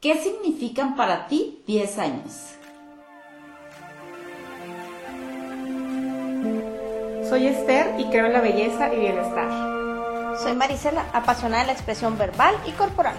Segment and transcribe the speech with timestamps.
[0.00, 2.54] ¿Qué significan para ti 10 años?
[7.28, 10.38] Soy Esther y creo en la belleza y bienestar.
[10.42, 13.14] Soy Marisela, apasionada de la expresión verbal y corporal.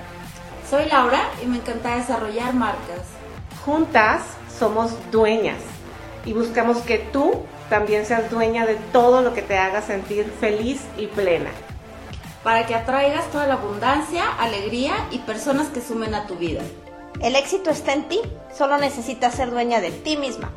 [0.67, 3.05] Soy Laura y me encanta desarrollar marcas.
[3.63, 4.23] Juntas
[4.57, 5.59] somos dueñas
[6.25, 10.81] y buscamos que tú también seas dueña de todo lo que te haga sentir feliz
[10.98, 11.51] y plena
[12.43, 16.61] para que atraigas toda la abundancia, alegría y personas que sumen a tu vida.
[17.21, 18.19] El éxito está en ti,
[18.55, 20.51] solo necesitas ser dueña de ti misma.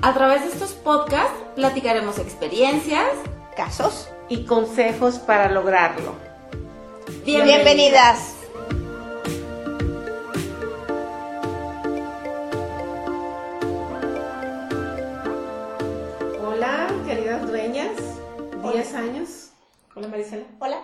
[0.00, 3.08] A través de estos podcasts platicaremos experiencias,
[3.56, 6.14] casos y consejos para lograrlo.
[7.24, 8.37] Bienvenidas.
[19.98, 20.44] Hola Marisela.
[20.60, 20.80] Hola.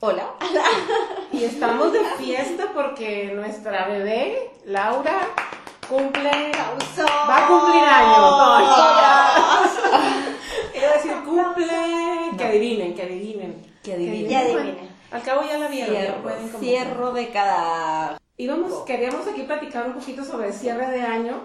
[0.00, 0.34] Hola.
[1.32, 5.28] Y estamos de fiesta porque nuestra bebé, Laura,
[5.86, 6.30] cumple.
[7.28, 8.72] Va a cumplir años.
[10.72, 12.36] Quiero decir, cumple.
[12.38, 13.66] Que adivinen, que adivinen.
[13.82, 14.78] Que adivinen.
[15.10, 15.94] al cabo ya la vieron.
[15.94, 18.18] Cierro, cierro de cada.
[18.38, 21.42] Íbamos, queríamos aquí platicar un poquito sobre el cierre de año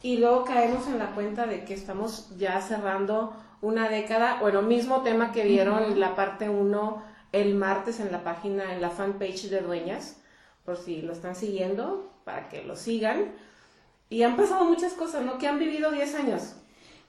[0.00, 3.34] y luego caemos en la cuenta de que estamos ya cerrando
[3.66, 8.22] una década, o el mismo tema que vieron la parte 1 el martes en la
[8.22, 10.18] página, en la fanpage de Dueñas,
[10.64, 13.32] por si lo están siguiendo, para que lo sigan.
[14.08, 15.36] Y han pasado muchas cosas, ¿no?
[15.38, 16.54] Que han vivido 10 años.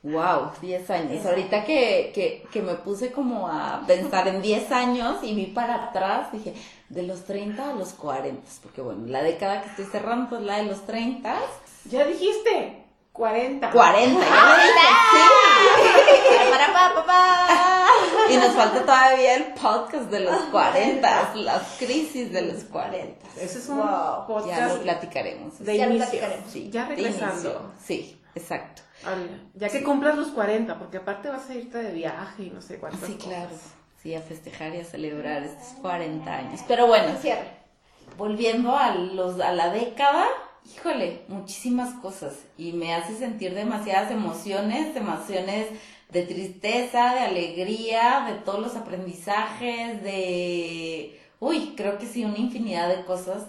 [0.01, 1.25] Wow, 10 años.
[1.25, 5.85] Ahorita que, que, que, me puse como a pensar en 10 años y vi para
[5.85, 6.53] atrás, dije,
[6.89, 10.57] de los 30 a los 40, porque bueno, la década que estoy cerrando es la
[10.57, 11.35] de los 30.
[11.89, 12.86] Ya dijiste,
[13.17, 13.71] 40.
[13.71, 14.27] 40, ya
[15.11, 15.23] sí.
[16.51, 17.87] Para, para, para,
[18.29, 23.25] Y nos falta todavía el podcast de los 40, las crisis de los 40.
[23.41, 24.47] Ese es un podcast.
[24.47, 25.57] Ya lo platicaremos.
[25.59, 26.51] De ya platicaremos.
[26.51, 27.73] Sí, ya regresando.
[27.83, 28.83] Sí, exacto.
[29.55, 32.77] ya que cumplas los 40, porque aparte vas a irte de viaje y no sé
[32.77, 33.49] cuántas Sí, claro.
[34.01, 36.61] Sí, a festejar y a celebrar estos 40 años.
[36.67, 37.57] Pero bueno, cierre.
[38.15, 40.27] Volviendo a, los, a la década,
[40.75, 45.67] híjole, muchísimas cosas y me hace sentir demasiadas emociones, emociones
[46.09, 52.89] de tristeza, de alegría, de todos los aprendizajes, de, uy, creo que sí, una infinidad
[52.89, 53.43] de cosas.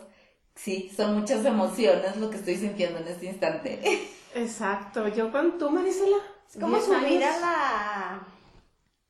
[0.54, 3.80] Sí, son muchas emociones lo que estoy sintiendo en este instante.
[4.34, 5.06] Exacto.
[5.08, 6.16] Yo con tú, Marisela.
[6.48, 8.37] Es como subir a la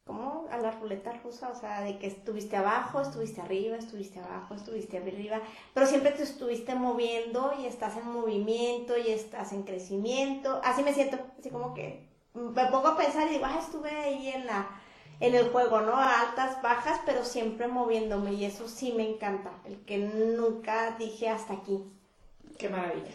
[0.08, 4.54] como a la ruleta rusa, o sea, de que estuviste abajo, estuviste arriba, estuviste abajo,
[4.54, 5.42] estuviste arriba,
[5.74, 10.62] pero siempre te estuviste moviendo y estás en movimiento y estás en crecimiento.
[10.64, 14.28] Así me siento, así como que me pongo a pensar y digo, ah, estuve ahí
[14.28, 14.66] en la
[15.20, 15.92] en el juego, ¿no?
[15.94, 21.28] A altas, bajas, pero siempre moviéndome y eso sí me encanta, el que nunca dije
[21.28, 21.84] hasta aquí.
[22.56, 23.10] Qué maravilla.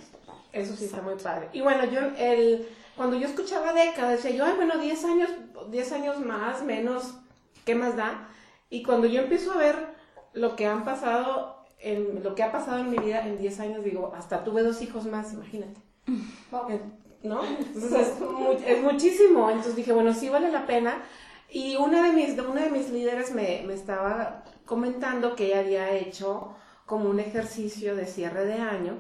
[0.52, 1.50] Eso sí está muy padre.
[1.54, 5.30] Y bueno, yo el cuando yo escuchaba década, decía yo, ay, bueno, 10 años,
[5.66, 7.16] 10 años más, menos,
[7.66, 8.30] ¿qué más da?
[8.70, 9.76] Y cuando yo empiezo a ver
[10.34, 13.84] lo que han pasado, en, lo que ha pasado en mi vida en 10 años,
[13.84, 15.80] digo, hasta tuve dos hijos más, imagínate.
[16.70, 16.82] Eh,
[17.24, 17.44] ¿No?
[17.46, 18.14] Entonces
[18.66, 19.50] es, muchísimo.
[19.50, 21.02] Entonces dije, bueno, sí vale la pena.
[21.50, 25.92] Y una de mis, una de mis líderes me, me estaba comentando que ella había
[25.92, 28.94] hecho como un ejercicio de cierre de año.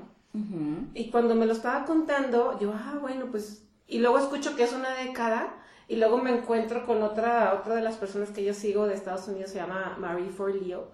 [0.95, 4.73] Y cuando me lo estaba contando, yo, ah, bueno, pues y luego escucho que es
[4.73, 5.53] una década
[5.87, 9.27] y luego me encuentro con otra, otra de las personas que yo sigo de Estados
[9.27, 10.91] Unidos, se llama Marie For Leo,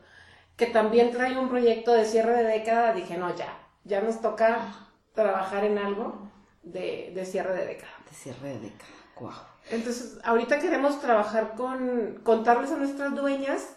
[0.55, 2.93] que también trae un proyecto de cierre de década.
[2.93, 6.29] Dije, no, ya, ya nos toca trabajar en algo
[6.63, 7.91] de, de cierre de década.
[8.09, 9.31] De cierre de década, wow.
[9.71, 13.75] Entonces, ahorita queremos trabajar con, contarles a nuestras dueñas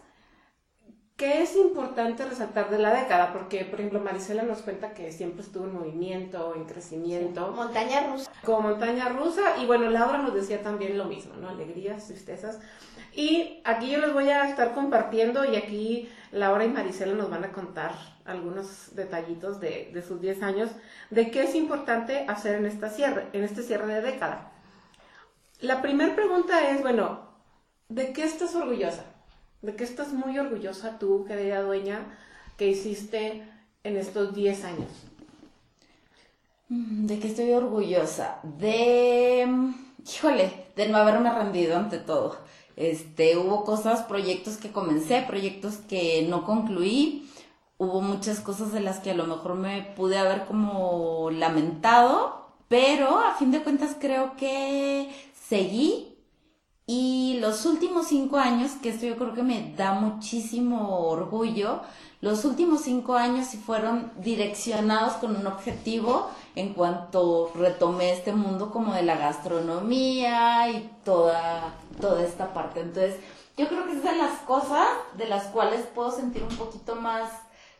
[1.22, 3.32] ¿Qué es importante resaltar de la década?
[3.32, 7.52] Porque, por ejemplo, Marisela nos cuenta que siempre estuvo en movimiento, en crecimiento.
[7.52, 8.32] montaña rusa.
[8.44, 9.56] Como montaña rusa.
[9.62, 11.50] Y bueno, Laura nos decía también lo mismo, ¿no?
[11.50, 12.58] Alegrías, tristezas.
[13.12, 17.44] Y aquí yo les voy a estar compartiendo y aquí Laura y Marisela nos van
[17.44, 17.92] a contar
[18.24, 20.70] algunos detallitos de, de sus 10 años
[21.10, 24.50] de qué es importante hacer en, esta cierre, en este cierre de década.
[25.60, 27.28] La primera pregunta es, bueno,
[27.88, 29.11] ¿de qué estás orgullosa?
[29.62, 32.18] De que estás muy orgullosa tú, querida dueña,
[32.56, 33.42] que hiciste
[33.84, 34.90] en estos 10 años?
[36.68, 38.40] Mm, ¿De qué estoy orgullosa?
[38.42, 39.46] De,
[40.04, 42.38] híjole, de no haberme rendido ante todo.
[42.76, 47.30] Este, hubo cosas, proyectos que comencé, proyectos que no concluí.
[47.78, 53.18] Hubo muchas cosas de las que a lo mejor me pude haber como lamentado, pero
[53.18, 55.10] a fin de cuentas creo que
[55.48, 56.11] seguí
[56.86, 61.80] y los últimos cinco años, que esto yo creo que me da muchísimo orgullo,
[62.20, 68.70] los últimos cinco años sí fueron direccionados con un objetivo en cuanto retomé este mundo
[68.70, 72.80] como de la gastronomía y toda, toda esta parte.
[72.80, 73.16] Entonces,
[73.56, 74.86] yo creo que es de las cosas
[75.16, 77.30] de las cuales puedo sentir un poquito más,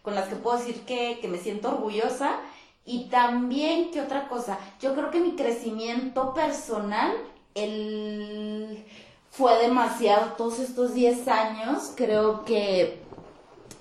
[0.02, 2.36] con las que puedo decir que, que me siento orgullosa.
[2.84, 4.58] Y también, ¿qué otra cosa?
[4.80, 7.12] Yo creo que mi crecimiento personal
[7.54, 8.84] el,
[9.30, 11.92] fue demasiado todos estos 10 años.
[11.96, 13.02] Creo que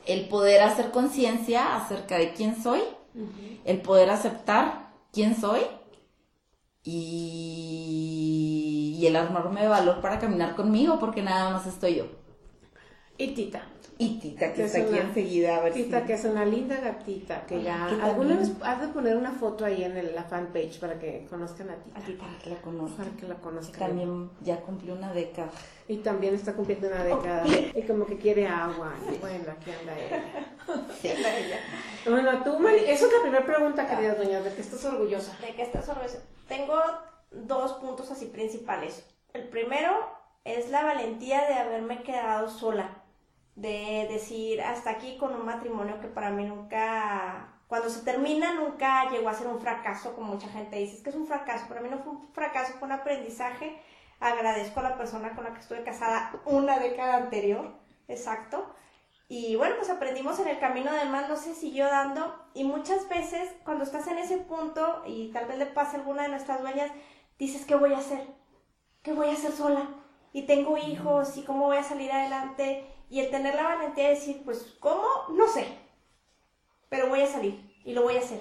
[0.06, 2.82] el poder hacer conciencia acerca de quién soy,
[3.66, 5.62] el poder aceptar quién soy
[6.84, 8.22] y,
[9.00, 12.21] y el armarme de valor para caminar conmigo porque nada más estoy yo.
[13.22, 13.62] Y Tita,
[14.00, 15.58] y Tita, que, está aquí enseguida.
[15.58, 17.86] A ver Tita, que es una linda gatita, que ya...
[18.02, 21.76] Alguna vez has de poner una foto ahí en la fanpage para que conozcan a
[22.04, 22.26] Tita.
[22.26, 23.06] para que la conozcan.
[23.06, 23.80] Para que la conozcan.
[23.80, 25.52] También ya cumplió una década.
[25.88, 27.46] Y también está cumpliendo una década.
[27.48, 28.92] Y como que quiere agua.
[29.08, 30.24] Y bueno, aquí anda ella.
[31.00, 31.10] Sí.
[32.10, 35.38] Bueno, tú, Mari, esa es la primera pregunta, querida doña, ¿de qué estás orgullosa?
[35.42, 36.20] De qué estás orgullosa.
[36.48, 36.76] Tengo
[37.30, 39.06] dos puntos así principales.
[39.34, 39.92] El primero
[40.44, 43.01] es la valentía de haberme quedado sola
[43.56, 49.10] de decir hasta aquí con un matrimonio que para mí nunca, cuando se termina, nunca
[49.10, 51.82] llegó a ser un fracaso, como mucha gente dice, es que es un fracaso, para
[51.82, 53.82] mí no fue un fracaso, fue un aprendizaje,
[54.20, 57.78] agradezco a la persona con la que estuve casada una década anterior,
[58.08, 58.74] exacto,
[59.28, 63.50] y bueno, pues aprendimos en el camino, además no se siguió dando, y muchas veces
[63.64, 66.92] cuando estás en ese punto, y tal vez le pase a alguna de nuestras dueñas,
[67.40, 68.28] dices, ¿qué voy a hacer?
[69.02, 69.88] ¿Qué voy a hacer sola?
[70.34, 72.86] Y tengo hijos, ¿y cómo voy a salir adelante?
[73.12, 75.04] Y el tener la valentía de decir, pues, ¿cómo?
[75.36, 75.68] No sé,
[76.88, 78.40] pero voy a salir y lo voy a hacer.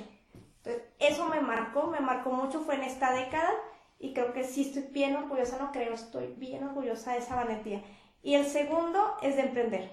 [1.01, 3.51] Eso me marcó, me marcó mucho, fue en esta década
[3.99, 7.83] y creo que sí estoy bien orgullosa, no creo, estoy bien orgullosa de esa valentía.
[8.23, 9.93] Y el segundo es de emprender.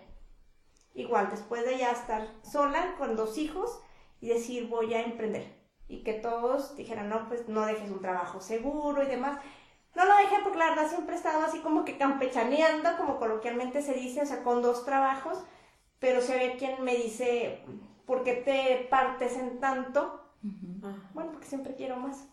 [0.94, 3.82] Igual, después de ya estar sola con dos hijos
[4.22, 5.58] y decir voy a emprender.
[5.88, 9.40] Y que todos dijeran, no, pues no dejes un trabajo seguro y demás.
[9.98, 13.82] No lo dejé porque la verdad siempre he estado así como que campechaneando, como coloquialmente
[13.82, 15.40] se dice, o sea, con dos trabajos,
[15.98, 17.64] pero si había quien me dice,
[18.06, 20.24] ¿por qué te partes en tanto?
[21.16, 22.28] Bueno, porque siempre quiero más.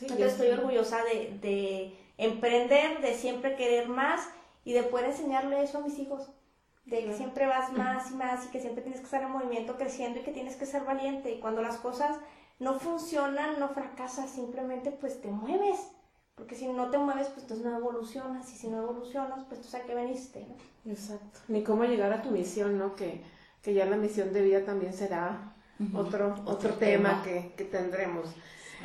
[0.00, 4.28] Entonces estoy orgullosa de, de, emprender, de siempre querer más
[4.64, 6.28] y de poder enseñarle eso a mis hijos.
[6.86, 9.76] De que siempre vas más y más y que siempre tienes que estar en movimiento
[9.76, 11.30] creciendo y que tienes que ser valiente.
[11.30, 12.18] Y cuando las cosas
[12.58, 15.93] no funcionan, no fracasas, simplemente pues te mueves
[16.34, 18.52] porque si no te mueves, pues entonces no evolucionas.
[18.52, 20.92] Y si no evolucionas, pues tú sabes que veniste, ¿no?
[20.92, 21.40] Exacto.
[21.48, 22.96] Ni cómo llegar a tu misión, ¿no?
[22.96, 23.22] Que,
[23.62, 25.54] que ya la misión de vida también será
[25.94, 28.26] otro, otro, tema, Que, que, tendremos.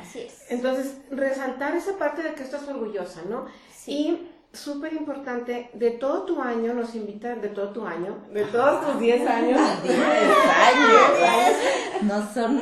[0.00, 0.50] Así es.
[0.50, 3.46] Entonces, resaltar esa parte de que estás orgullosa, ¿no?
[3.74, 3.92] Sí.
[3.92, 8.86] Y súper importante, de todo tu año nos invitan, de todo tu año, de todos
[8.86, 9.60] tus 10 años.
[9.82, 11.00] 10 años.
[12.02, 12.58] No son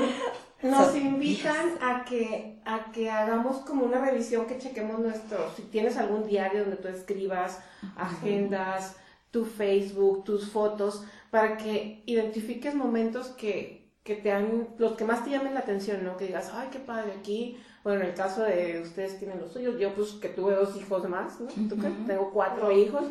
[0.63, 5.97] nos invitan a que, a que hagamos como una revisión, que chequemos nuestro, si tienes
[5.97, 7.61] algún diario donde tú escribas
[7.97, 8.97] agendas,
[9.31, 15.25] tu Facebook, tus fotos, para que identifiques momentos que, que te han, los que más
[15.25, 16.17] te llamen la atención, ¿no?
[16.17, 19.79] Que digas, ay, qué padre, aquí, bueno, en el caso de ustedes tienen los suyos,
[19.79, 21.47] yo pues que tuve dos hijos más, ¿no?
[21.69, 23.05] ¿Tú Tengo cuatro hijos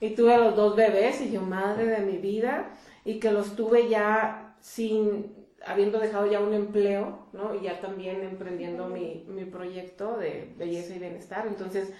[0.00, 2.70] y tuve los dos bebés y yo, madre de mi vida,
[3.04, 7.54] y que los tuve ya sin habiendo dejado ya un empleo, ¿no?
[7.54, 11.46] Y ya también emprendiendo mi, mi proyecto de belleza y bienestar.
[11.46, 11.92] Entonces,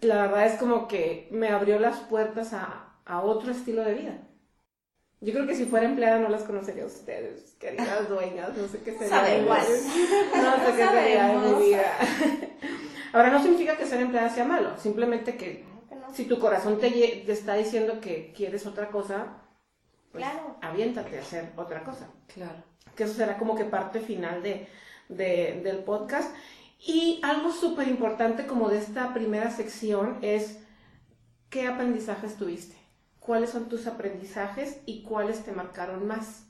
[0.00, 4.18] la verdad es como que me abrió las puertas a, a otro estilo de vida.
[5.20, 8.78] Yo creo que si fuera empleada no las conocería a ustedes, queridas dueñas, no sé
[8.82, 9.38] qué sería.
[9.38, 9.62] igual.
[9.62, 11.92] No sé qué sería de mi vida.
[13.12, 15.64] Ahora, no significa que ser empleada sea malo, simplemente que
[16.12, 19.42] si tu corazón te, te está diciendo que quieres otra cosa,
[20.12, 20.56] pues claro.
[20.60, 22.10] aviéntate a hacer otra cosa.
[22.32, 24.68] Claro que eso será como que parte final de,
[25.08, 26.34] del podcast.
[26.80, 30.60] Y algo súper importante como de esta primera sección es
[31.50, 32.76] qué aprendizajes tuviste,
[33.18, 36.44] cuáles son tus aprendizajes y cuáles te marcaron más.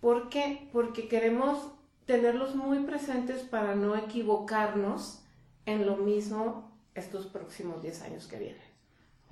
[0.00, 0.68] ¿Por qué?
[0.72, 1.72] Porque queremos
[2.06, 5.22] tenerlos muy presentes para no equivocarnos
[5.66, 8.62] en lo mismo estos próximos 10 años que vienen.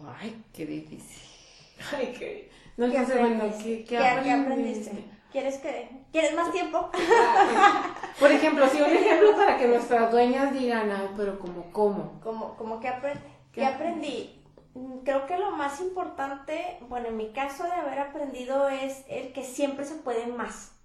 [0.04, 1.23] Ay, qué difícil.
[1.92, 2.50] Ay, qué...
[2.76, 3.04] No, ¿Qué,
[3.62, 5.04] ¿qué, ¿Qué, aprendiste?
[5.30, 6.90] ¿Quieres que ¿Quieres más tiempo?
[8.21, 12.21] Por ejemplo, si un ejemplo para que nuestras dueñas digan, ay, pero como, ¿cómo?
[12.23, 13.21] Como, como que aprendí.
[13.50, 14.40] ¿Qué aprendí?
[14.75, 19.33] Mm, creo que lo más importante, bueno, en mi caso de haber aprendido es el
[19.33, 20.76] que siempre se puede más.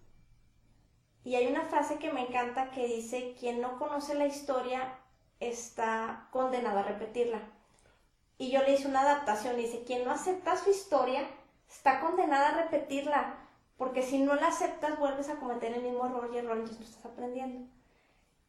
[1.24, 4.96] Y hay una frase que me encanta que dice, quien no conoce la historia
[5.40, 7.42] está condenado a repetirla.
[8.40, 11.22] Y yo le hice una adaptación, dice, quien no acepta su historia
[11.70, 13.39] está condenada a repetirla,
[13.80, 16.86] porque si no la aceptas vuelves a cometer el mismo error y error, entonces no
[16.86, 17.66] estás aprendiendo.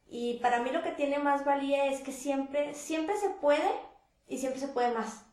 [0.09, 3.71] Y para mí lo que tiene más valía es que siempre, siempre se puede
[4.27, 5.25] y siempre se puede más.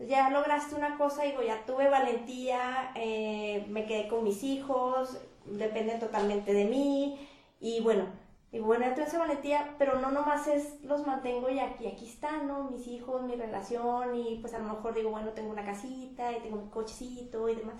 [0.00, 6.00] Ya lograste una cosa, digo, ya tuve valentía, eh, me quedé con mis hijos, dependen
[6.00, 7.28] totalmente de mí,
[7.60, 8.06] y bueno,
[8.50, 12.08] y bueno, ya tuve esa valentía, pero no nomás es, los mantengo y aquí, aquí
[12.08, 12.64] están, ¿no?
[12.72, 16.40] Mis hijos, mi relación, y pues a lo mejor digo, bueno, tengo una casita, y
[16.40, 17.76] tengo un cochecito y demás.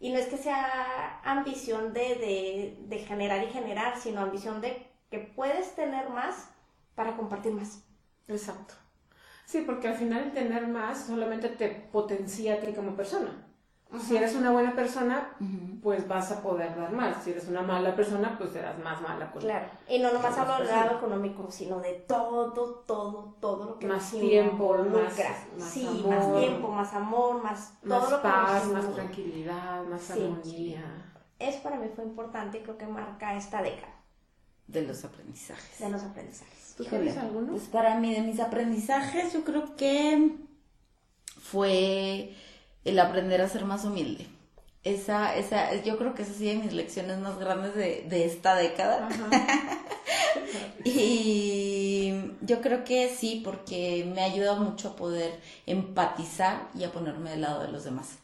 [0.00, 4.86] Y no es que sea ambición de, de, de generar y generar, sino ambición de
[5.10, 6.50] que puedes tener más
[6.94, 7.82] para compartir más.
[8.28, 8.74] Exacto.
[9.44, 13.47] Sí, porque al final tener más solamente te potencia a ti como persona.
[14.06, 15.30] Si eres una buena persona,
[15.82, 17.24] pues vas a poder dar más.
[17.24, 19.32] Si eres una mala persona, pues serás más mala.
[19.32, 19.66] claro.
[19.88, 24.10] Y no nomás hablo del lado económico, sino de todo, todo, todo lo que más
[24.10, 25.18] tiempo, más,
[25.56, 30.10] más, sí, amor, más tiempo, más amor, más todo más lo paz, más tranquilidad, más
[30.10, 31.14] armonía.
[31.38, 33.94] Eso para mí fue importante y creo que marca esta década.
[34.66, 35.78] De los aprendizajes.
[35.78, 36.74] De los aprendizajes.
[36.76, 37.52] ¿Tú tienes alguno?
[37.52, 40.36] Pues para mí, de mis aprendizajes, yo creo que
[41.40, 42.36] fue
[42.88, 44.26] el aprender a ser más humilde.
[44.84, 48.54] Esa, esa, yo creo que esa sí de mis lecciones más grandes de, de esta
[48.54, 49.08] década.
[50.84, 56.92] y yo creo que sí, porque me ha ayudado mucho a poder empatizar y a
[56.92, 58.18] ponerme del lado de los demás.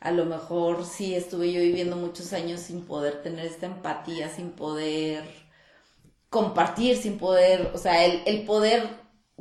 [0.00, 4.50] A lo mejor sí estuve yo viviendo muchos años sin poder tener esta empatía, sin
[4.50, 5.24] poder
[6.30, 8.88] compartir, sin poder, o sea, el, el poder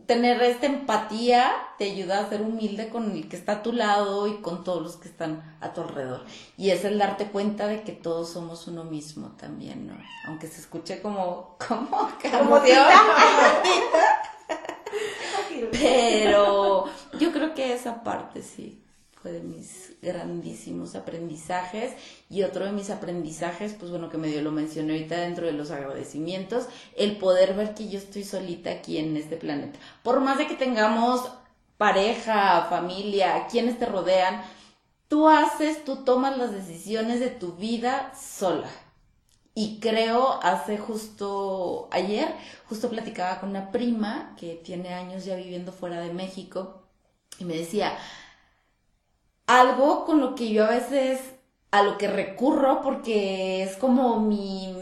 [0.08, 4.28] tener esta empatía te ayuda a ser humilde con el que está a tu lado
[4.28, 6.26] y con todos los que están a tu alrededor.
[6.58, 9.94] Y es el darte cuenta de que todos somos uno mismo también, ¿no?
[10.26, 12.88] Aunque se escuche como, como canción.
[15.72, 16.86] Pero
[17.20, 18.82] yo creo que esa parte sí
[19.22, 21.94] fue de mis grandísimos aprendizajes
[22.30, 25.72] y otro de mis aprendizajes, pues bueno, que medio lo mencioné ahorita dentro de los
[25.72, 29.80] agradecimientos, el poder ver que yo estoy solita aquí en este planeta.
[30.04, 31.30] Por más de que tengamos
[31.78, 34.44] pareja, familia, quienes te rodean,
[35.08, 38.70] tú haces, tú tomas las decisiones de tu vida sola.
[39.56, 42.36] Y creo, hace justo ayer,
[42.70, 46.84] justo platicaba con una prima que tiene años ya viviendo fuera de México
[47.40, 47.98] y me decía,
[49.48, 51.20] algo con lo que yo a veces
[51.72, 54.76] a lo que recurro porque es como mi,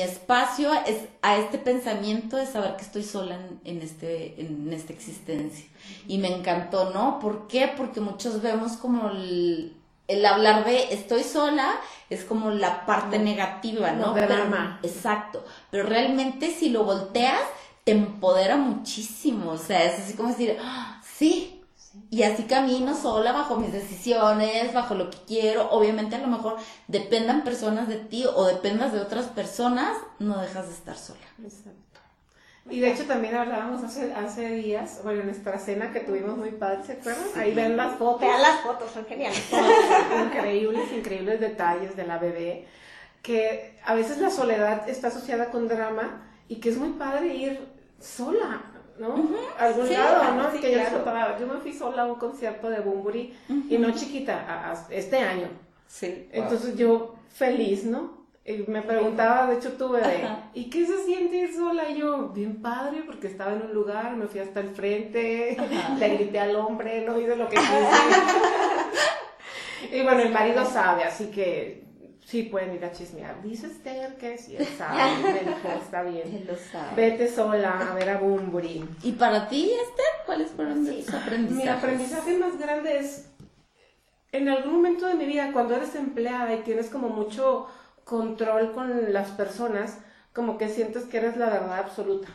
[0.00, 5.66] espacio es a este pensamiento de saber que estoy sola en, este en esta existencia.
[6.08, 7.70] Y me encantó no ¿por qué?
[7.76, 9.76] porque muchos vemos como el,
[10.26, 11.70] hablar de estoy sola
[12.10, 14.34] es como la parte negativa no, pero,
[14.82, 15.44] exacto.
[15.70, 17.42] Pero realmente si lo volteas
[17.84, 19.52] te empodera muchísimo.
[19.52, 21.61] O sea es así como decir ah, sí
[22.10, 25.70] y así camino sola bajo mis decisiones, bajo lo que quiero.
[25.70, 26.56] Obviamente a lo mejor
[26.88, 31.20] dependan personas de ti o dependas de otras personas, no dejas de estar sola.
[31.42, 31.82] Exacto.
[32.70, 36.52] Y de hecho también hablábamos hace, hace días, bueno, en nuestra cena que tuvimos muy
[36.52, 37.24] padre, ¿se acuerdan?
[37.36, 38.20] Ahí ven las fotos.
[38.20, 39.42] Vean las fotos, son geniales.
[40.26, 42.68] increíbles, increíbles detalles de la bebé.
[43.20, 47.66] Que a veces la soledad está asociada con drama y que es muy padre ir
[48.00, 48.62] sola
[49.02, 49.28] ¿no?
[49.58, 50.60] Algún lado, ¿no?
[50.60, 53.34] que yo, yo me fui sola a un concierto de Bumburi
[53.68, 55.48] y no chiquita, este año.
[55.88, 56.28] Sí.
[56.30, 58.22] Entonces yo feliz, ¿no?
[58.44, 61.88] Y me preguntaba, de hecho tuve de, ¿y qué se siente ir sola?
[61.90, 65.56] Y yo, bien padre, porque estaba en un lugar, me fui hasta el frente,
[65.98, 67.72] le grité al hombre, no hice lo que quise.
[69.96, 71.84] y bueno, el marido sabe, así que
[72.24, 73.42] Sí, pueden ir a chismear.
[73.42, 75.22] Dice Esther que sí, él sabe.
[75.22, 76.22] Me dijo, está bien.
[76.34, 76.94] Él lo sabe.
[76.96, 78.84] Vete sola a ver a Bumburi.
[79.02, 80.26] ¿Y para ti, Esther?
[80.26, 81.64] ¿Cuáles fueron tus aprendizajes?
[81.64, 83.28] Mi aprendizaje más grande es,
[84.30, 87.66] en algún momento de mi vida, cuando eres empleada y tienes como mucho
[88.04, 89.98] control con las personas,
[90.32, 92.28] como que sientes que eres la verdad absoluta.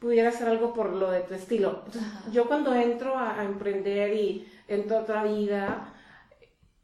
[0.00, 1.84] Pudiera hacer algo por lo de tu estilo.
[2.32, 5.92] yo cuando entro a, a emprender y entro a otra vida,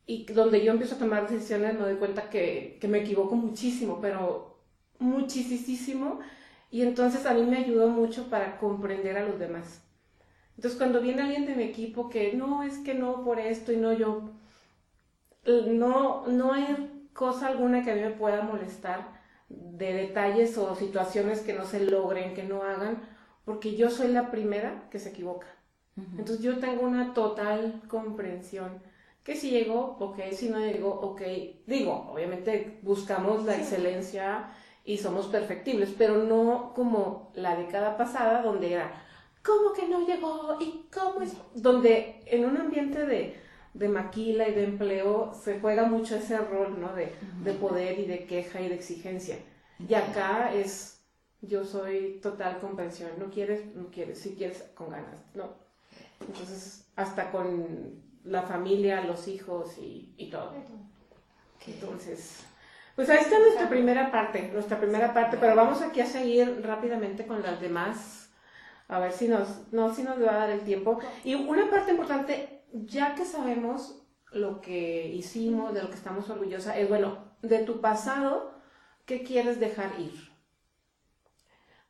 [0.07, 4.01] y donde yo empiezo a tomar decisiones me doy cuenta que, que me equivoco muchísimo,
[4.01, 4.59] pero
[4.99, 6.21] muchísimo.
[6.71, 9.83] Y entonces a mí me ayudó mucho para comprender a los demás.
[10.57, 13.77] Entonces cuando viene alguien de mi equipo que no, es que no por esto y
[13.77, 14.31] no yo,
[15.45, 21.41] no, no ir cosa alguna que a mí me pueda molestar de detalles o situaciones
[21.41, 23.03] que no se logren, que no hagan,
[23.45, 25.47] porque yo soy la primera que se equivoca.
[25.97, 28.81] Entonces yo tengo una total comprensión
[29.25, 31.23] que si llegó, ok, si no llegó, ok.
[31.67, 34.51] Digo, obviamente buscamos la excelencia
[34.85, 38.93] y somos perfectibles, pero no como la década pasada donde era,
[39.45, 40.59] ¿cómo que no llegó?
[40.61, 41.35] ¿Y cómo es?
[41.55, 43.37] Donde en un ambiente de,
[43.75, 46.93] de maquila y de empleo se juega mucho ese rol, ¿no?
[46.95, 47.13] De,
[47.45, 49.39] de poder y de queja y de exigencia.
[49.89, 51.01] Y acá es,
[51.41, 55.63] yo soy total comprensión, no quieres, no quieres, si quieres, con ganas, no.
[56.21, 60.53] Entonces, hasta con la familia, los hijos y, y todo.
[61.67, 62.45] Entonces,
[62.95, 67.27] pues ahí está nuestra primera parte, nuestra primera parte, pero vamos aquí a seguir rápidamente
[67.27, 68.31] con las demás,
[68.89, 70.99] a ver si nos, no, si nos va a dar el tiempo.
[71.25, 74.03] Y una parte importante, ya que sabemos
[74.33, 78.53] lo que hicimos, de lo que estamos orgullosas, es bueno, de tu pasado,
[79.07, 80.33] ¿qué quieres dejar ir?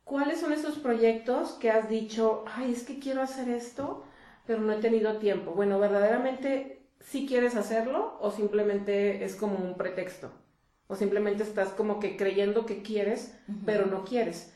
[0.03, 4.05] ¿Cuáles son esos proyectos que has dicho, ay, es que quiero hacer esto,
[4.45, 5.51] pero no he tenido tiempo?
[5.51, 10.31] Bueno, verdaderamente, ¿sí quieres hacerlo o simplemente es como un pretexto?
[10.87, 14.53] O simplemente estás como que creyendo que quieres, pero no quieres.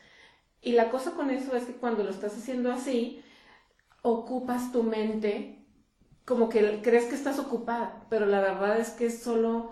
[0.62, 3.24] Y la cosa con eso es que cuando lo estás haciendo así,
[4.02, 5.66] ocupas tu mente
[6.26, 9.72] como que crees que estás ocupada, pero la verdad es que es solo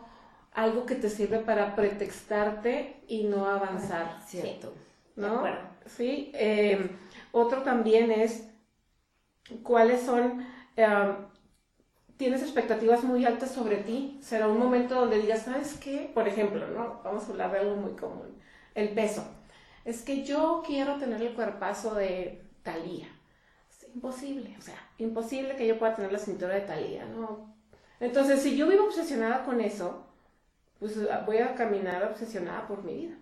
[0.54, 4.22] algo que te sirve para pretextarte y no avanzar.
[4.26, 4.74] Cierto.
[5.18, 5.44] ¿No?
[5.86, 6.32] Sí.
[6.34, 6.92] Eh,
[7.34, 8.50] otro también es
[9.64, 10.46] cuáles son
[10.78, 11.16] eh,
[12.18, 16.12] tienes expectativas muy altas sobre ti, será un momento donde digas, ¿sabes qué?
[16.14, 17.02] Por ejemplo, ¿no?
[17.04, 18.38] Vamos a hablar de algo muy común,
[18.74, 19.26] el peso.
[19.84, 23.08] Es que yo quiero tener el cuerpazo de Talía.
[23.94, 27.56] Imposible, o sea, imposible que yo pueda tener la cintura de Talía, ¿no?
[28.02, 30.06] Entonces, si yo vivo obsesionada con eso,
[30.80, 33.16] pues voy a caminar obsesionada por mi vida.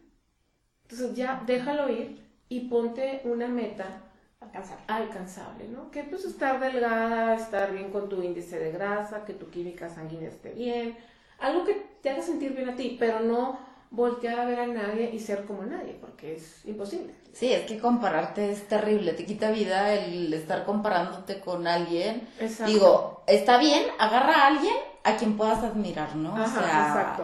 [0.83, 4.01] Entonces ya déjalo ir y ponte una meta
[4.43, 4.83] alcanzable.
[4.87, 5.91] alcanzable, ¿no?
[5.91, 10.29] Que pues estar delgada, estar bien con tu índice de grasa, que tu química sanguínea
[10.29, 10.97] esté bien,
[11.39, 13.59] algo que te haga sentir bien a ti, pero no
[13.93, 17.13] voltear a ver a nadie y ser como nadie, porque es imposible.
[17.31, 22.27] Sí, es que compararte es terrible, te quita vida el estar comparándote con alguien.
[22.39, 22.71] Exacto.
[22.71, 26.35] Digo, está bien, agarra a alguien a quien puedas admirar, ¿no?
[26.35, 27.23] Ajá, o sea, exacto.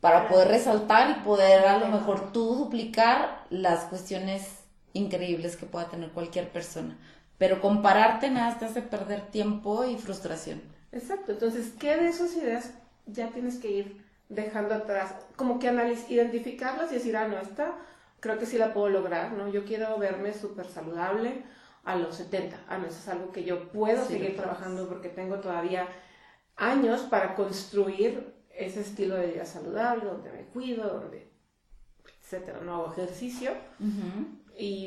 [0.00, 4.59] para poder resaltar y poder a lo mejor tú duplicar las cuestiones
[4.92, 6.98] increíbles que pueda tener cualquier persona.
[7.38, 10.60] Pero compararte nada te hace perder tiempo y frustración.
[10.92, 12.72] Exacto, entonces, ¿qué de esas ideas
[13.06, 15.14] ya tienes que ir dejando atrás?
[15.36, 17.76] Como que analiz identificarlas y decir, ah, no, esta
[18.20, 19.48] creo que sí la puedo lograr, ¿no?
[19.48, 21.44] Yo quiero verme súper saludable
[21.84, 22.58] a los 70.
[22.68, 25.88] Ah, no, eso es algo que yo puedo Sí, seguir trabajando porque tengo todavía
[26.56, 31.29] años para construir ese estilo de vida saludable, donde me cuido, donde,
[32.30, 33.50] etcétera, no hago ejercicio.
[34.56, 34.86] Y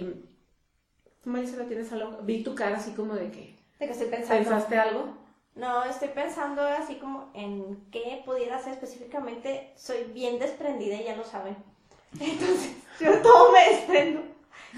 [1.21, 4.43] tú, Marisela, tienes algo, vi tu cara así como de que, ¿De qué estoy pensando?
[4.49, 5.17] ¿pensaste algo?
[5.55, 9.71] No, estoy pensando así como en qué pudiera ser específicamente.
[9.75, 11.55] Soy bien desprendida y ya lo saben.
[12.19, 14.21] Entonces, yo todo me desprendo.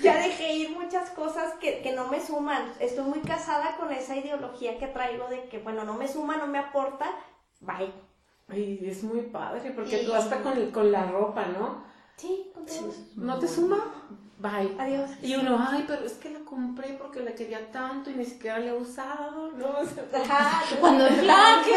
[0.01, 2.73] Ya dejé ir muchas cosas que, que no me suman.
[2.79, 6.47] Estoy muy casada con esa ideología que traigo de que, bueno, no me suma, no
[6.47, 7.05] me aporta,
[7.61, 7.93] bye.
[8.49, 11.94] Ay, es muy padre, porque Y- tú hasta con, con la ropa, ¿no?
[12.17, 12.51] Sí.
[13.15, 13.77] ¿No te suma?
[14.37, 14.75] Bye.
[14.79, 15.09] Adiós.
[15.21, 18.59] Y uno, ay, pero es que la compré porque la quería tanto y ni siquiera
[18.59, 19.65] la he usado, ¿no?
[19.79, 21.71] O sea, Ajá, Cuando enflaque.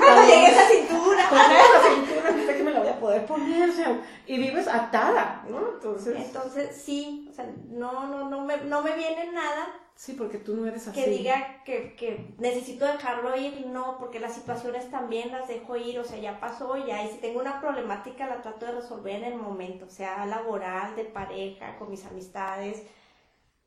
[0.00, 1.28] cuando llegue a esa cintura.
[1.28, 4.38] con esa cintura no sé que me la voy a poder poner, o sea, y
[4.38, 5.58] vives atada, ¿no?
[5.74, 10.54] Entonces, Entonces, sí, sea, no, no, no me, no me viene nada sí, porque tú
[10.54, 11.02] no eres así.
[11.02, 15.98] que diga que, que necesito dejarlo ir, no, porque las situaciones también las dejo ir,
[15.98, 19.32] o sea, ya pasó, ya, y si tengo una problemática la trato de resolver en
[19.32, 22.86] el momento, sea laboral, de pareja, con mis amistades,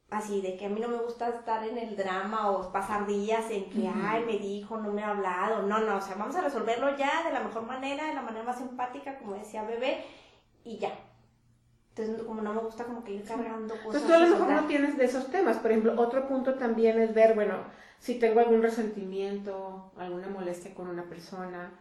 [0.10, 3.52] así, de que a mí no me gusta estar en el drama o pasar días
[3.52, 6.42] en que, ay, me dijo, no me ha hablado, no, no, o sea, vamos a
[6.42, 10.06] resolverlo ya de la mejor manera, de la manera más empática, como decía Bebé,
[10.64, 10.98] y ya.
[11.96, 14.02] Entonces, como no me gusta como que ir cargando cosas.
[14.02, 15.58] Entonces tú a lo mejor no tienes de esos temas.
[15.58, 17.56] Por ejemplo, otro punto también es ver, bueno,
[18.00, 21.72] si tengo algún resentimiento, alguna molestia con una persona,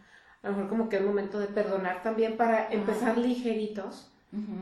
[0.43, 4.11] a lo mejor como que es momento de perdonar también para empezar ligeritos,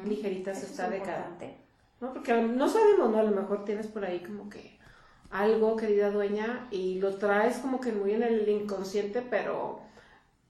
[0.05, 1.27] ligeritas Eso es esta década.
[1.29, 1.57] importante.
[2.01, 2.13] ¿no?
[2.13, 3.17] Porque no sabemos, ¿no?
[3.17, 4.77] A lo mejor tienes por ahí como que
[5.31, 9.79] algo, querida dueña, y lo traes como que muy en el inconsciente, pero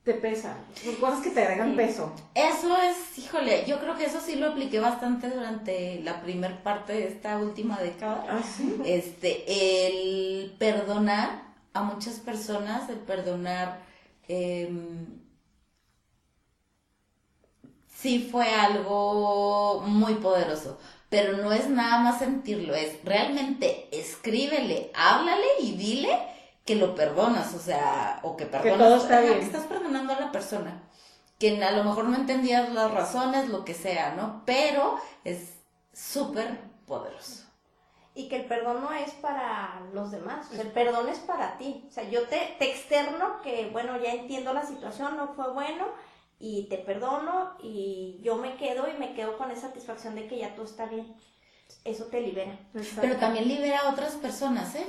[0.10, 0.58] te pesa.
[0.84, 1.76] Son cosas que te agregan Sí.
[1.78, 2.12] peso.
[2.34, 6.94] Eso es, híjole, yo creo que eso sí lo apliqué bastante durante la primer parte
[6.94, 8.26] de esta última década.
[8.28, 8.76] ¿Ah, sí?
[8.86, 9.44] Este,
[9.88, 11.44] el perdonar
[11.74, 13.82] a muchas personas, el perdonar
[14.28, 15.06] em,
[17.96, 20.80] sí fue algo muy poderoso.
[21.10, 26.18] Pero no es nada más sentirlo, es realmente escríbele, háblale y dile
[26.70, 28.78] que lo perdonas, o sea, o que perdonas.
[28.78, 29.40] Que todo está bien.
[29.40, 30.84] Que estás perdonando a la persona.
[31.40, 34.44] Que a lo mejor no entendías las razones, lo que sea, ¿no?
[34.46, 35.56] Pero es
[35.92, 37.46] súper poderoso.
[38.14, 41.58] Y que el perdón no es para los demás, o sea, el perdón es para
[41.58, 41.86] ti.
[41.88, 45.88] O sea, yo te, te externo que, bueno, ya entiendo la situación, no fue bueno,
[46.38, 50.38] y te perdono y yo me quedo y me quedo con esa satisfacción de que
[50.38, 51.16] ya todo está bien.
[51.84, 52.60] Eso te libera.
[53.02, 54.86] Pero también libera a otras personas, ¿eh?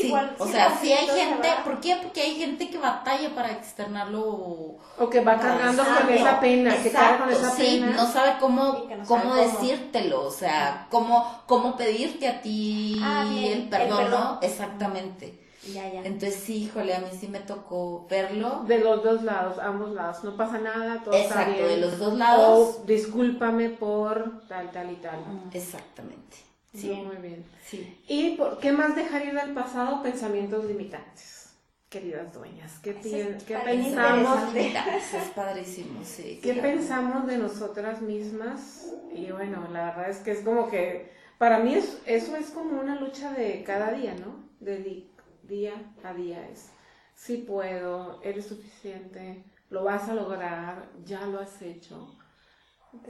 [0.00, 0.34] Sí, igual.
[0.38, 1.96] O sea, sí hay gente, ¿por qué?
[2.02, 4.20] Porque hay gente que batalla para externarlo.
[4.22, 7.96] O que va cargando con esa pena, que carga con esa sí, pena.
[7.96, 13.58] no sabe cómo, cómo, decírtelo, o sea, cómo, cómo pedirte a ti Ah, bien, el
[13.62, 14.10] el perdón.
[14.10, 14.38] ¿no?
[14.42, 15.44] Exactamente.
[15.72, 16.02] Ya, ya.
[16.02, 18.62] Entonces sí, híjole, a mí sí me tocó verlo.
[18.66, 20.24] De los dos lados, ambos lados.
[20.24, 21.68] No pasa nada, todo está Exacto, bien.
[21.68, 22.78] de los dos lados.
[22.80, 25.18] O discúlpame por tal, tal y tal.
[25.52, 26.47] Exactamente.
[26.74, 27.44] Sí, muy bien.
[27.64, 27.98] Sí.
[28.08, 31.54] ¿Y por qué más dejar ir al pasado pensamientos limitantes?
[31.88, 34.54] Queridas dueñas, ¿qué, es qué pensamos?
[34.54, 36.38] Es padrísimo, sí.
[36.42, 36.68] ¿Qué claro.
[36.68, 38.92] pensamos de nosotras mismas?
[39.14, 42.78] Y bueno, la verdad es que es como que, para mí es- eso es como
[42.78, 44.36] una lucha de cada día, ¿no?
[44.60, 45.10] De di-
[45.44, 45.72] día
[46.04, 46.68] a día es,
[47.14, 52.17] sí puedo, eres suficiente, lo vas a lograr, ya lo has hecho.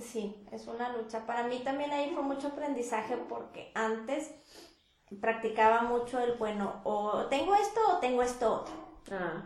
[0.00, 1.26] Sí, es una lucha.
[1.26, 4.32] Para mí también ahí fue mucho aprendizaje porque antes
[5.20, 8.74] practicaba mucho el, bueno, o tengo esto o tengo esto otro.
[9.10, 9.42] Ah,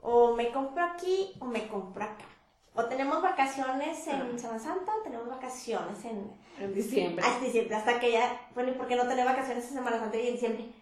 [0.00, 2.24] O me compro aquí o me compro acá.
[2.74, 6.32] O tenemos vacaciones en Semana Santa o tenemos vacaciones en...
[6.60, 7.24] en diciembre.
[7.24, 8.48] Hasta diciembre, hasta que ya...
[8.54, 10.72] Bueno, ¿y por qué no tener vacaciones en Semana Santa y en diciembre?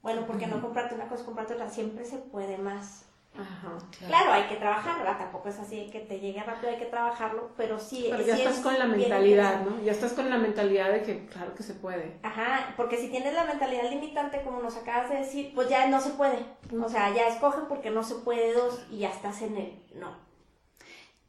[0.00, 1.68] Bueno, porque no comprarte una cosa, comprarte otra.
[1.68, 3.07] Siempre se puede más.
[3.38, 3.78] Ajá.
[4.06, 5.18] Claro, hay que trabajarlo, ¿verdad?
[5.18, 8.06] tampoco es así que te llegue rápido, hay que trabajarlo, pero sí.
[8.10, 9.64] Pero sí ya es estás con la mentalidad.
[9.64, 9.80] ¿no?
[9.82, 12.18] Ya estás con la mentalidad de que claro que se puede.
[12.22, 16.00] Ajá, porque si tienes la mentalidad limitante, como nos acabas de decir, pues ya no
[16.00, 16.44] se puede.
[16.82, 20.16] O sea, ya escoge porque no se puede dos y ya estás en el no.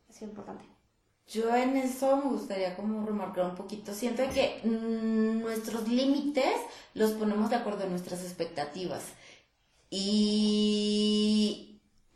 [0.10, 0.66] Es importante.
[1.28, 3.94] Yo en eso me gustaría como remarcar un poquito.
[3.94, 6.56] Siento que mm, nuestros límites
[6.96, 9.04] los ponemos de acuerdo a nuestras expectativas.
[9.92, 11.69] Y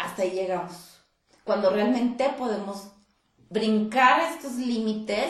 [0.04, 1.00] hasta ahí llegamos.
[1.44, 2.88] Cuando realmente podemos
[3.50, 5.28] brincar estos límites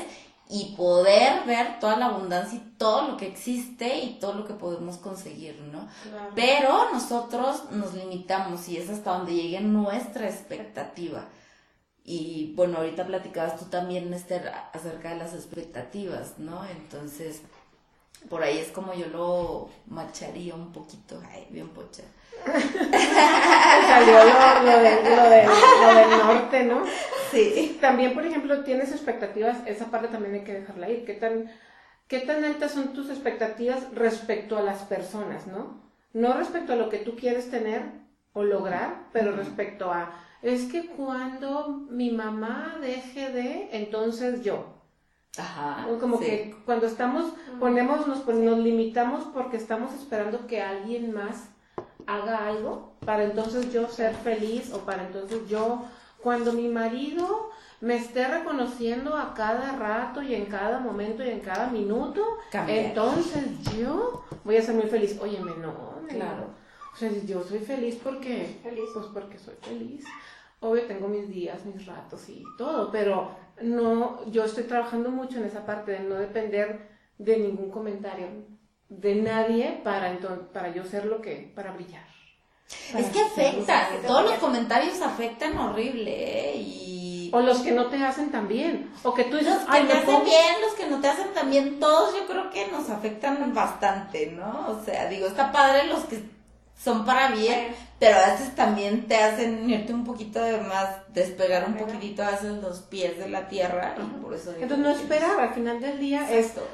[0.50, 4.54] y poder ver toda la abundancia y todo lo que existe y todo lo que
[4.54, 5.88] podemos conseguir, ¿no?
[6.36, 11.26] Pero nosotros nos limitamos y es hasta donde llegue nuestra expectativa.
[12.04, 16.66] Y bueno, ahorita platicabas tú también, Esther, acerca de las expectativas, ¿no?
[16.66, 17.42] Entonces,
[18.30, 21.22] por ahí es como yo lo macharía un poquito.
[21.32, 22.04] Ay, bien pocha.
[23.88, 26.84] Salió lo, lo de- lo de- lo del norte, ¿no?
[27.32, 27.78] Sí.
[27.82, 31.06] También, por ejemplo, tienes expectativas, esa parte también hay que dejarla ir.
[31.06, 31.50] ¿Qué tan,
[32.08, 35.82] qué tan altas son tus expectativas respecto a las personas, no?
[36.14, 37.82] No respecto a lo que tú quieres tener
[38.34, 44.68] o lograr, pero respecto a, es que cuando mi mamá deje de, entonces yo.
[45.38, 45.88] Ajá.
[45.90, 46.26] O Como sí.
[46.26, 51.50] que cuando estamos, ponemos, nos, pon- nos limitamos porque estamos esperando que alguien más
[52.08, 55.84] haga algo para entonces yo ser feliz o para entonces yo,
[56.22, 57.50] cuando mi marido
[57.82, 62.78] me esté reconociendo a cada rato y en cada momento y en cada minuto, Cambiar.
[62.78, 63.44] entonces
[63.78, 65.20] yo voy a ser muy feliz.
[65.22, 65.74] Óyeme, no.
[66.08, 66.46] Claro.
[66.94, 68.86] O sea, yo soy feliz porque, Feliz.
[68.94, 70.06] pues porque soy feliz.
[70.62, 75.44] Obvio tengo mis días, mis ratos y todo, pero no, yo estoy trabajando mucho en
[75.46, 76.88] esa parte de no depender
[77.18, 78.28] de ningún comentario
[79.00, 82.06] de nadie para enton- para yo ser lo que, para brillar.
[82.98, 86.12] Es que afectan, todos los comentarios afectan horrible,
[86.52, 86.56] ¿eh?
[86.58, 87.30] Y...
[87.34, 89.82] O los que no te hacen tan bien, o que tú dices, Los que ay,
[89.88, 92.50] te me hacen pongo- bien, los que no te hacen tan bien, todos yo creo
[92.52, 94.68] que nos afectan bastante, ¿no?
[94.70, 96.24] O sea, digo, está padre los que
[96.80, 101.66] son para bien, pero a veces también te hacen irte un poquito de más, despegar
[101.68, 104.52] un poquitito a veces los pies de la tierra y por eso...
[104.52, 106.68] digo Entonces no esperar, al final del día es Exacto.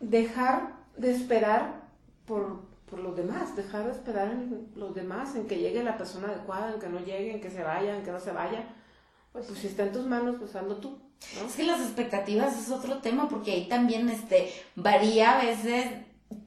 [0.00, 1.82] dejar de esperar
[2.26, 6.28] por, por los demás, dejar de esperar en los demás, en que llegue la persona
[6.28, 8.64] adecuada, en que no llegue, en que se vaya, en que no se vaya.
[9.32, 10.98] Pues, si está en tus manos, pues hazlo tú.
[11.40, 11.46] ¿no?
[11.46, 15.86] Es que las expectativas es otro tema porque ahí también este varía a veces.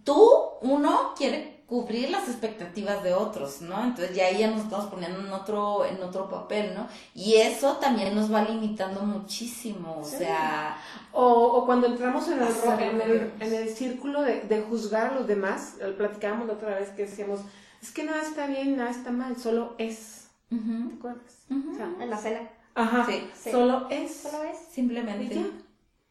[0.03, 0.19] Tú,
[0.61, 3.83] uno, quiere cubrir las expectativas de otros, ¿no?
[3.83, 6.87] Entonces ya ahí ya nos estamos poniendo en otro, en otro papel, ¿no?
[7.15, 10.77] Y eso también nos va limitando muchísimo, o sea,
[11.11, 14.21] O, o cuando entramos en el, ro- Hacer en lo el, que en el círculo
[14.21, 17.39] de, de juzgar a los demás, platicábamos la otra vez que decíamos,
[17.81, 20.27] es que nada está bien, nada está mal, solo es.
[20.49, 21.45] ¿Te acuerdas?
[21.49, 22.49] O sea, En la cena.
[22.75, 23.07] Ajá,
[23.51, 24.15] solo es.
[24.17, 24.57] Solo es.
[24.71, 25.35] Simplemente.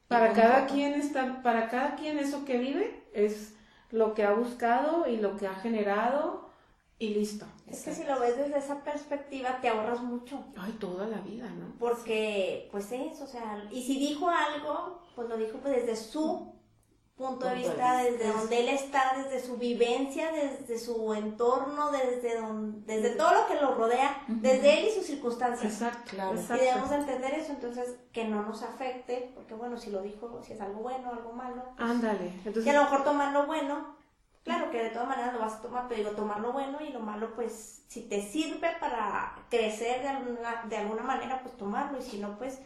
[0.08, 3.53] Para cada quien está, para cada quien eso que vive es
[3.94, 6.48] lo que ha buscado y lo que ha generado
[6.98, 7.46] y listo.
[7.68, 10.44] Es que si lo ves desde esa perspectiva te ahorras mucho.
[10.56, 11.76] Ay, toda la vida, ¿no?
[11.78, 16.53] Porque, pues es, o sea, y si dijo algo, pues lo dijo pues desde su
[17.16, 22.96] punto de vista, desde donde él está, desde su vivencia, desde su entorno, desde donde,
[22.96, 25.72] desde todo lo que lo rodea, desde él y sus circunstancias.
[25.72, 26.34] Exacto, claro.
[26.34, 30.54] Y debemos entender eso, entonces que no nos afecte, porque bueno, si lo dijo, si
[30.54, 31.62] es algo bueno, algo malo.
[31.76, 32.32] Pues, Ándale.
[32.44, 32.66] Entonces...
[32.66, 33.96] Y a lo mejor tomar lo bueno,
[34.42, 36.92] claro que de todas maneras lo vas a tomar, pero digo, tomar lo bueno y
[36.92, 41.96] lo malo, pues si te sirve para crecer de alguna, de alguna manera, pues tomarlo,
[41.98, 42.58] y si no, pues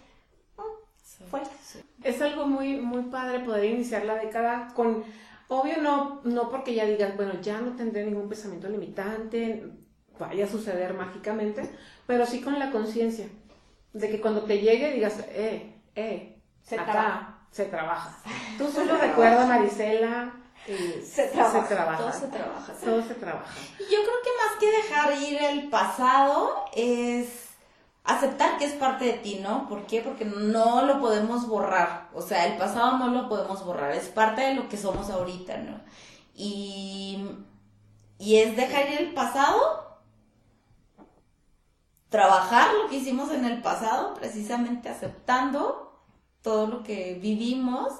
[2.02, 5.04] es algo muy, muy padre poder iniciar la década con,
[5.48, 9.70] obvio no, no porque ya digas, bueno, ya no tendré ningún pensamiento limitante,
[10.18, 11.68] vaya a suceder mágicamente,
[12.06, 13.28] pero sí con la conciencia
[13.92, 17.38] de que cuando te llegue digas, eh, eh, se acá trabaja.
[17.50, 18.18] se trabaja.
[18.58, 20.34] Tú solo recuerda, Marisela,
[20.66, 21.66] se trabaja.
[21.66, 21.98] se trabaja.
[21.98, 22.72] Todo se trabaja.
[22.84, 23.54] Todo se trabaja.
[23.78, 27.47] Yo creo que más que dejar ir el pasado es
[28.08, 29.68] aceptar que es parte de ti, ¿no?
[29.68, 30.00] ¿Por qué?
[30.00, 34.40] Porque no lo podemos borrar, o sea, el pasado no lo podemos borrar, es parte
[34.40, 35.80] de lo que somos ahorita, ¿no?
[36.34, 37.22] Y,
[38.18, 40.00] y es dejar ir el pasado,
[42.08, 46.02] trabajar lo que hicimos en el pasado, precisamente aceptando
[46.40, 47.92] todo lo que vivimos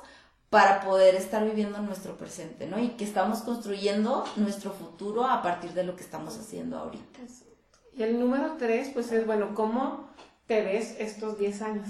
[0.49, 2.79] para poder estar viviendo nuestro presente, ¿no?
[2.79, 7.21] Y que estamos construyendo nuestro futuro a partir de lo que estamos haciendo ahorita.
[7.99, 10.09] Y el número tres, pues es, bueno, ¿cómo
[10.47, 11.89] te ves estos 10 años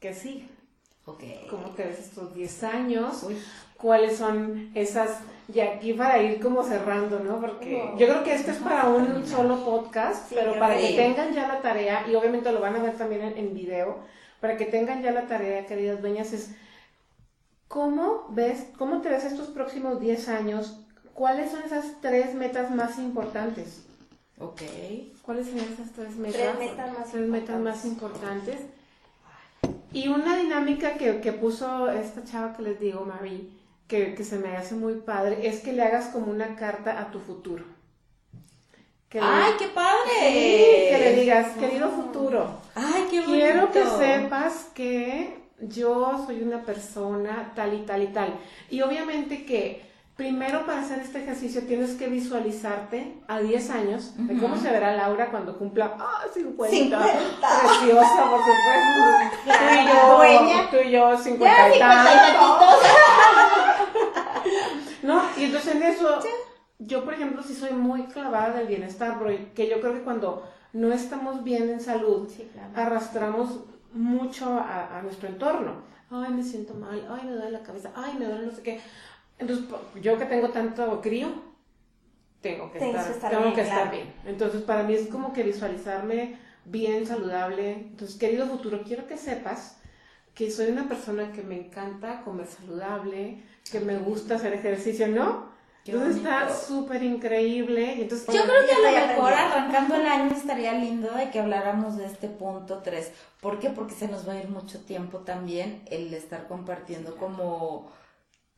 [0.00, 0.48] que sí?
[1.06, 1.22] Ok.
[1.48, 3.24] ¿Cómo te ves estos 10 años?
[3.76, 5.20] ¿Cuáles son esas,
[5.52, 7.40] y aquí para ir como cerrando, ¿no?
[7.40, 11.46] Porque yo creo que esto es para un solo podcast, pero para que tengan ya
[11.46, 13.98] la tarea, y obviamente lo van a ver también en, en video,
[14.40, 16.50] para que tengan ya la tarea, queridas dueñas, es
[17.68, 20.80] ¿cómo ves, cómo te ves estos próximos 10 años?
[21.12, 23.83] ¿Cuáles son esas tres metas más importantes?
[24.38, 24.62] Ok.
[25.22, 26.40] ¿Cuáles son esas tres metas?
[26.40, 28.56] Tres metas más, tres metas más importantes.
[29.92, 33.48] Y una dinámica que, que, puso esta chava que les digo, Marie,
[33.86, 37.10] que, que, se me hace muy padre, es que le hagas como una carta a
[37.10, 37.64] tu futuro.
[39.20, 40.10] ¡Ay, qué padre!
[40.18, 42.58] Sí, que le digas, querido futuro.
[42.74, 43.32] ¡Ay, qué bonito!
[43.32, 48.34] Quiero que sepas que yo soy una persona tal y tal y tal.
[48.70, 49.82] Y obviamente que
[50.16, 54.94] Primero, para hacer este ejercicio tienes que visualizarte a 10 años de cómo se verá
[54.94, 56.72] Laura cuando cumpla ah, 50.
[56.72, 57.00] 50.
[57.40, 59.02] Preciosa, por supuesto.
[59.44, 60.70] tú y yo, dueña.
[60.70, 61.80] tú y yo, 50 y
[65.06, 65.22] ¿No?
[65.36, 66.20] Y entonces en eso,
[66.78, 70.92] yo por ejemplo, sí soy muy clavada del bienestar, porque yo creo que cuando no
[70.92, 72.28] estamos bien en salud,
[72.76, 75.92] arrastramos mucho a, a nuestro entorno.
[76.08, 78.80] Ay, me siento mal, ay, me duele la cabeza, ay, me duele no sé qué
[79.38, 79.66] entonces,
[80.00, 81.28] yo que tengo tanto crío,
[82.40, 84.12] tengo que estar, tengo que estar bien.
[84.26, 87.72] Entonces, para mí es como que visualizarme bien, saludable.
[87.72, 89.78] Entonces, querido futuro, quiero que sepas
[90.34, 95.54] que soy una persona que me encanta comer saludable, que me gusta hacer ejercicio, ¿no?
[95.86, 98.00] entonces está súper increíble.
[98.00, 101.98] Entonces, Yo creo que a lo mejor arrancando el año estaría lindo de que habláramos
[101.98, 103.12] de este punto 3.
[103.40, 103.68] ¿Por qué?
[103.68, 107.92] Porque se nos va a ir mucho tiempo también el estar compartiendo como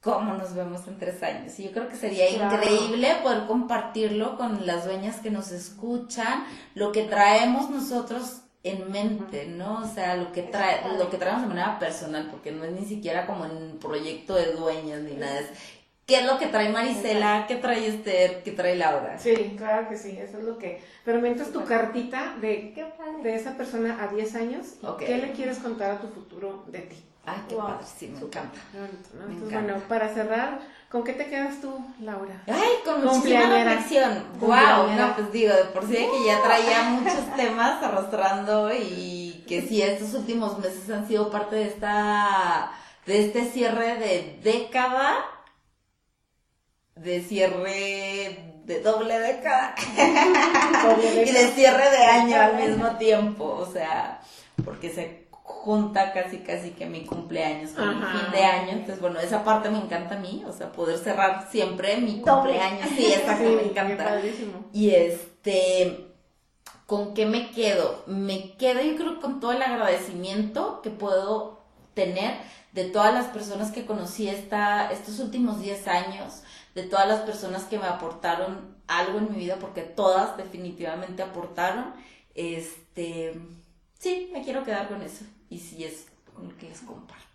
[0.07, 1.59] cómo nos vemos en tres años.
[1.59, 6.92] Y yo creo que sería increíble poder compartirlo con las dueñas que nos escuchan, lo
[6.92, 9.83] que traemos nosotros en mente, ¿no?
[9.83, 12.87] O sea, lo que trae, lo que traemos de manera personal, porque no es ni
[12.87, 15.49] siquiera como en un proyecto de dueñas ni nada, es
[16.07, 19.19] qué es lo que trae Marisela, qué trae Esther, qué trae Laura.
[19.19, 20.81] Sí, claro que sí, eso es lo que...
[21.05, 22.75] Pero mientras tu cartita de,
[23.25, 24.66] de esa persona a 10 años,
[25.01, 27.06] ¿qué le quieres contar a tu futuro de ti?
[27.27, 28.59] Ay, qué padre, sí, me encanta.
[29.51, 32.41] Bueno, para cerrar, ¿con qué te quedas tú, Laura?
[32.47, 34.25] Ay, con muchísima reflexión.
[34.39, 39.62] Wow, no, pues digo, de por sí que ya traía muchos temas arrastrando y que
[39.62, 42.71] sí, estos últimos meses han sido parte de esta,
[43.07, 45.17] de este cierre de década,
[46.95, 49.75] de cierre de doble década.
[51.27, 54.21] Y de cierre de año al mismo tiempo, o sea,
[54.65, 58.73] porque se junta casi casi que mi cumpleaños con mi fin de año.
[58.73, 62.89] Entonces, bueno, esa parte me encanta a mí, o sea, poder cerrar siempre mi cumpleaños.
[62.97, 64.21] Sí, esa que me encanta.
[64.73, 66.09] Y este,
[66.87, 68.03] ¿con qué me quedo?
[68.07, 71.61] Me quedo yo creo con todo el agradecimiento que puedo
[71.95, 72.35] tener
[72.73, 76.43] de todas las personas que conocí esta, estos últimos 10 años,
[76.75, 81.95] de todas las personas que me aportaron algo en mi vida, porque todas definitivamente aportaron.
[82.35, 83.41] Este,
[83.99, 85.25] sí, me quiero quedar con eso.
[85.49, 87.27] Y sí es con lo que les comparto.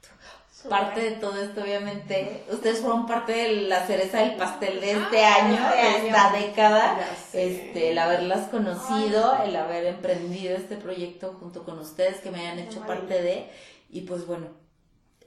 [0.69, 5.25] Parte de todo esto, obviamente, ustedes fueron parte de la cereza del pastel de este
[5.25, 6.99] ah, año, de esta década,
[7.33, 12.59] este, el haberlas conocido, el haber emprendido este proyecto junto con ustedes, que me hayan
[12.59, 13.49] hecho parte de,
[13.89, 14.49] y pues bueno,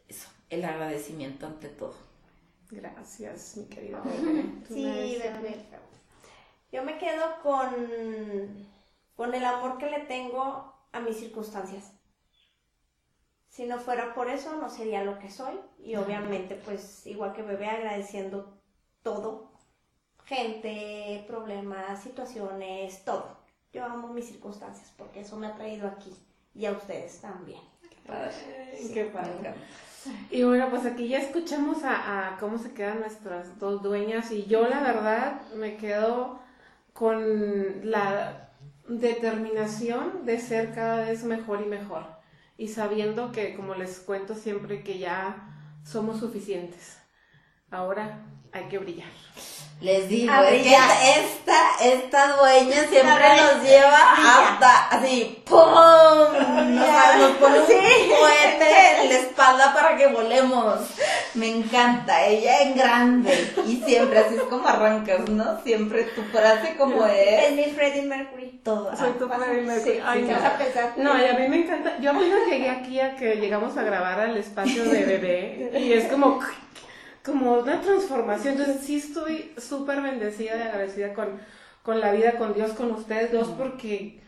[0.07, 1.95] eso, el agradecimiento ante todo.
[2.71, 4.03] Gracias, mi querida
[4.69, 5.65] Sí, bebé.
[6.71, 8.69] Yo me quedo con,
[9.17, 11.94] con el amor que le tengo a mis circunstancias.
[13.55, 15.55] Si no fuera por eso, no sería lo que soy.
[15.79, 18.53] Y obviamente, pues, igual que bebé, agradeciendo
[19.05, 19.53] todo.
[20.25, 23.37] Gente, problemas, situaciones, todo.
[23.73, 26.13] Yo amo mis circunstancias porque eso me ha traído aquí.
[26.53, 27.61] Y a ustedes también.
[28.93, 29.55] Qué padre.
[30.31, 34.47] Y bueno, pues aquí ya escuchamos a, a, cómo se quedan nuestras dos dueñas y
[34.47, 36.41] yo la verdad me quedo
[36.93, 38.51] con la
[38.89, 42.14] determinación de ser cada vez mejor y mejor
[42.57, 46.99] y sabiendo que, como les cuento siempre, que ya somos suficientes.
[47.71, 49.09] Ahora hay que brillar.
[49.81, 55.59] Les digo, esta, esta dueña siempre nos lleva hasta así, ¡pum!
[55.59, 60.79] Nos, pone un en la espalda para que volemos.
[61.35, 63.53] Me encanta, ella en grande.
[63.67, 65.61] Y siempre así es como arrancas, ¿no?
[65.63, 67.51] Siempre tu frase como es.
[67.51, 68.61] Es mi Freddie Mercury.
[68.63, 68.97] Todo.
[68.97, 70.01] Soy tu Freddie Mercury.
[70.05, 70.23] Ay,
[70.97, 71.05] no.
[71.05, 71.99] no, y a mí me encanta.
[71.99, 75.81] Yo apenas llegué aquí a que llegamos a grabar al espacio de bebé.
[75.81, 76.41] Y es como
[77.25, 78.59] como una transformación.
[78.59, 81.41] Entonces sí estoy súper bendecida y agradecida con,
[81.83, 84.21] con la vida, con Dios, con ustedes dos, porque,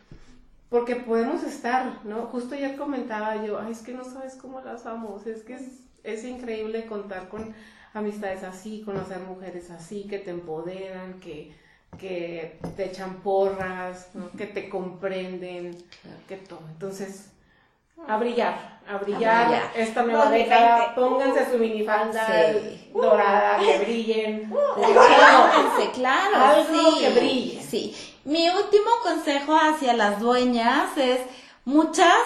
[0.70, 2.22] porque podemos estar, ¿no?
[2.26, 5.85] Justo ayer comentaba yo, ay, es que no sabes cómo las amo, es que es,
[6.06, 7.54] es increíble contar con
[7.92, 11.54] amistades así, conocer mujeres así, que te empoderan, que,
[11.98, 15.76] que te echan porras, que te comprenden,
[16.28, 16.60] que todo.
[16.70, 17.30] Entonces,
[18.06, 22.54] a brillar, a brillar, esta nueva década, pónganse su minifalda
[22.92, 24.50] dorada, que brillen.
[24.50, 27.62] Pónganse, claro, algo que brille.
[27.62, 27.96] Sí.
[28.24, 31.20] Mi último consejo hacia las dueñas es,
[31.64, 32.22] muchas,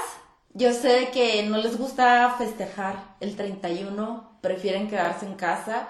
[0.53, 5.89] yo sé que no les gusta festejar el 31, prefieren quedarse en casa.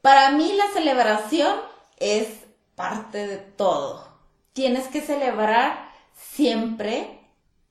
[0.00, 1.58] Para mí la celebración
[1.98, 2.28] es
[2.74, 4.06] parte de todo.
[4.52, 7.20] Tienes que celebrar siempre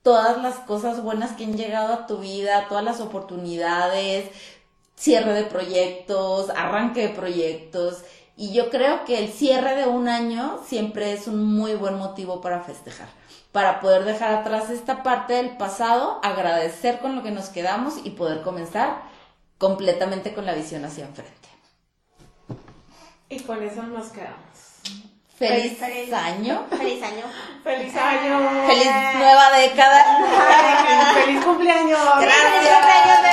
[0.04, 4.30] todas las cosas buenas que han llegado a tu vida, todas las oportunidades,
[4.95, 8.04] cierre de proyectos, arranque de proyectos.
[8.36, 12.41] Y yo creo que el cierre de un año siempre es un muy buen motivo
[12.41, 13.08] para festejar,
[13.54, 18.10] para poder dejar atrás esta parte del pasado, agradecer con lo que nos quedamos y
[18.10, 19.04] poder comenzar
[19.60, 21.48] completamente con la visión hacia enfrente.
[23.30, 24.74] Y con eso nos quedamos.
[25.38, 26.66] Feliz, año.
[26.70, 27.24] Feliz año.
[27.63, 28.68] Feliz año.
[28.68, 31.13] Feliz nueva década.
[31.13, 32.00] Feliz cumpleaños.
[32.20, 32.86] Gracias.
[33.06, 33.33] Feliz